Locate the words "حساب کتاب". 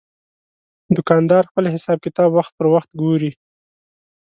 1.73-2.29